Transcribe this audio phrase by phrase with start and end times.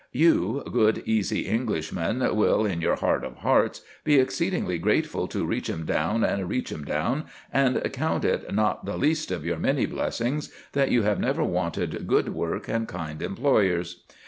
[0.11, 6.21] You, good, easy Englishman, will, in your heart of hearts, be exceedingly grateful to Reachemdown
[6.45, 11.19] & Reachemdown, and count it not the least of your many blessings that you have
[11.19, 14.03] never wanted good work and kind employers.